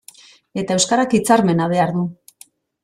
[0.61, 2.09] Eta euskarak hitzarmena behar du.